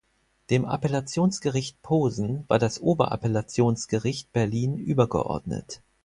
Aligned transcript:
Dem 0.49 0.65
Appellationsgericht 0.65 1.79
Posen 1.83 2.43
war 2.47 2.57
das 2.57 2.81
Oberappellationsgericht 2.81 4.33
Berlin 4.33 4.79
übergeordnet. 4.79 5.83